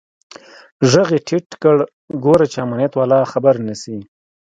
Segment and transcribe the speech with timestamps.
[0.91, 1.77] ږغ يې ټيټ کړ
[2.23, 3.97] ګوره چې امنيت والا خبر نسي.